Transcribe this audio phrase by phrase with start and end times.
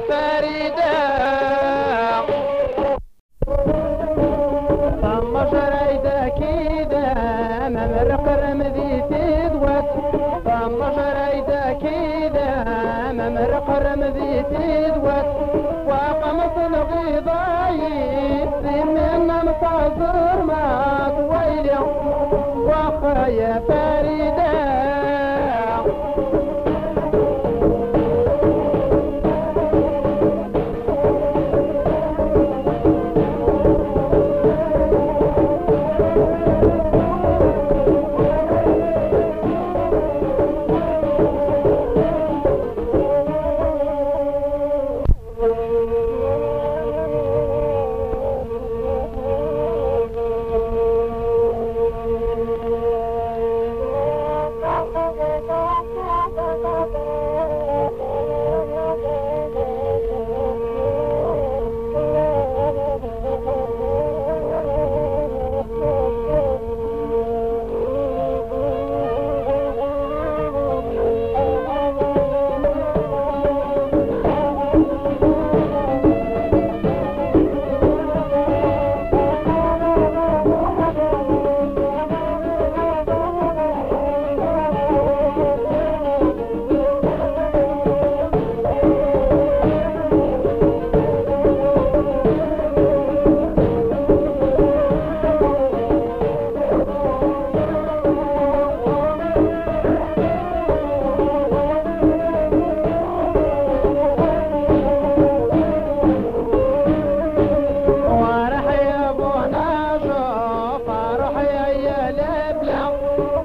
[0.00, 0.92] فريدة
[5.02, 7.12] طم شريدة كيدة
[7.66, 9.88] أنا مرقر مذي تدوت.
[10.44, 12.48] طم شريدة كيدة
[13.10, 15.26] أنا مرقر مذي تدوت.
[15.86, 21.78] وقمت الغضايب ثم أنا متعذر مات ويلي
[22.66, 24.01] وقايا فريدة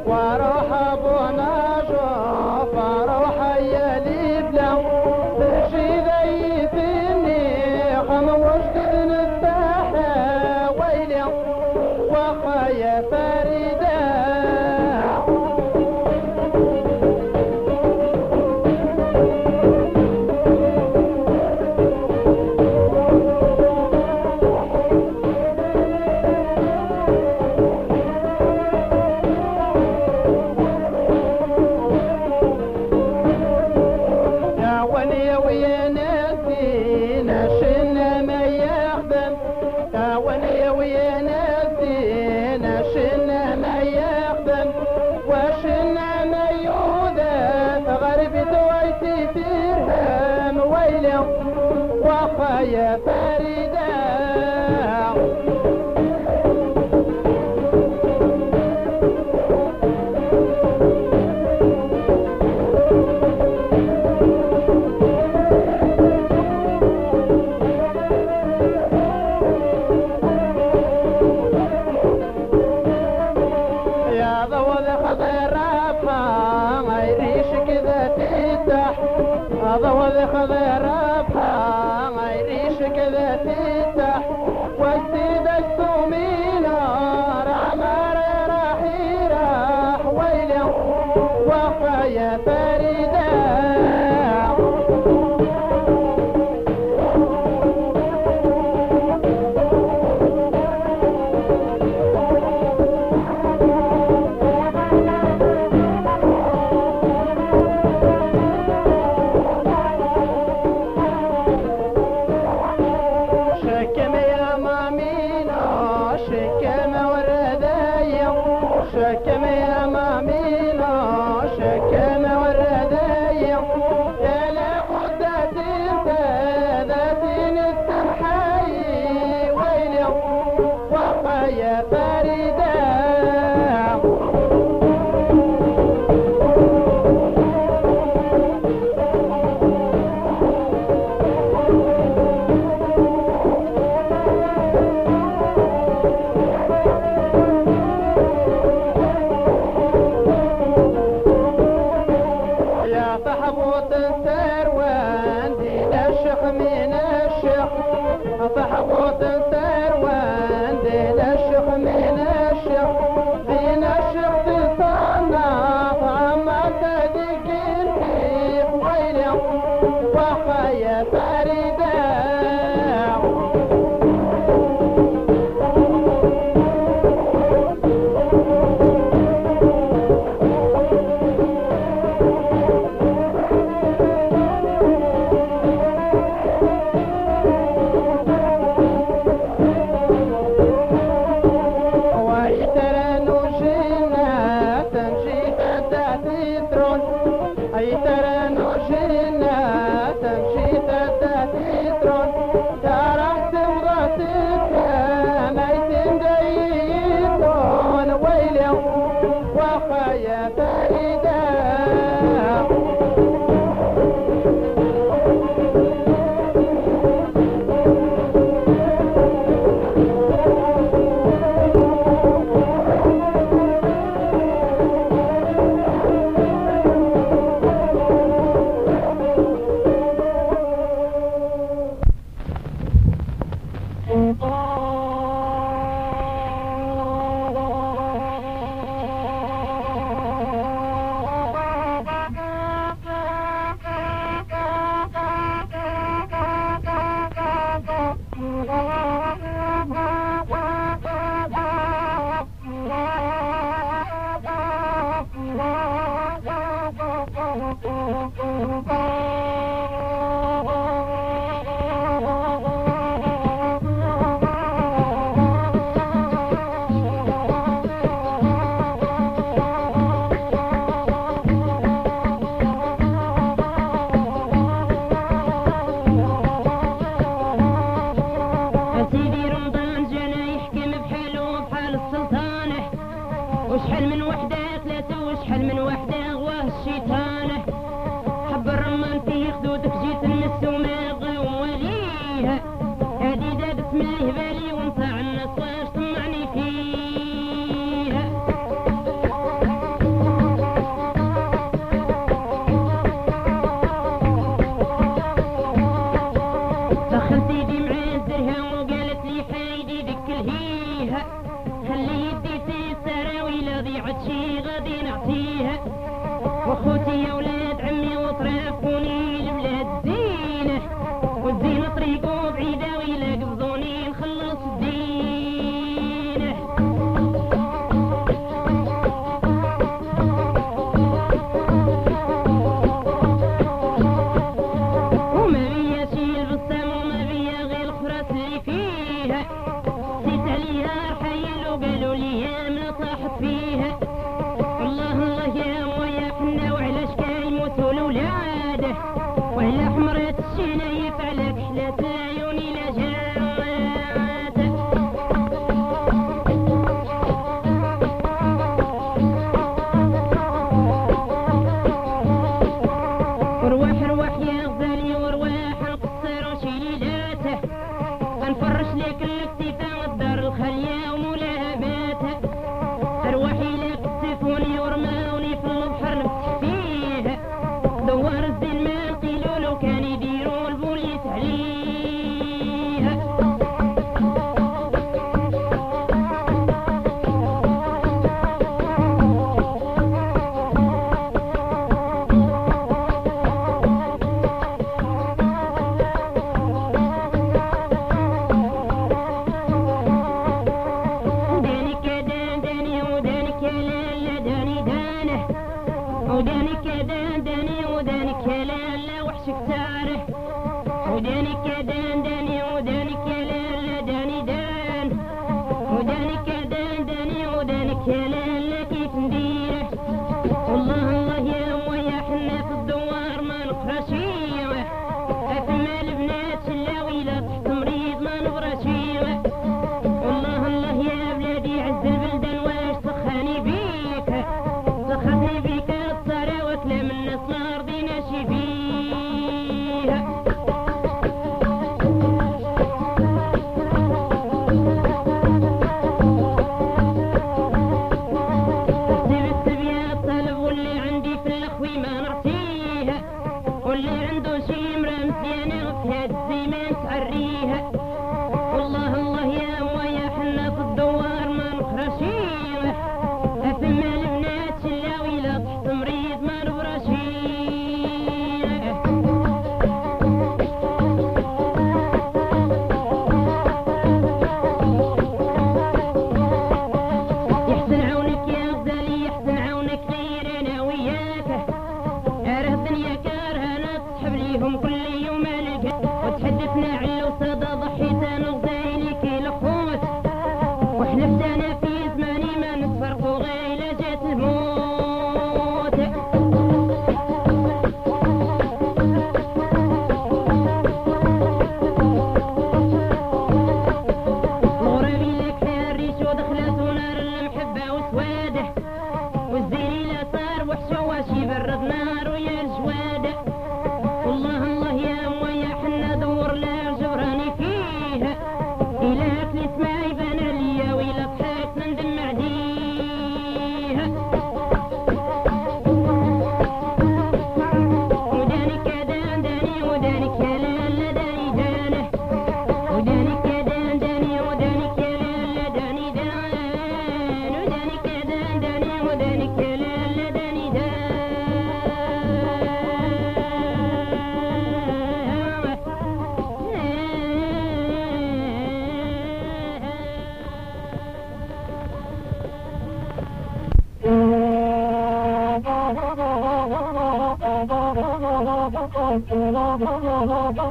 [0.07, 0.46] What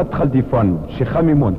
[0.00, 1.56] أسطونة خلديفان شيخ ميمون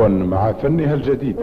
[0.00, 1.36] مع فنها الجديد.